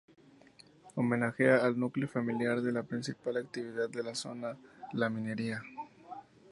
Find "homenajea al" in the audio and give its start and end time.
0.95-1.77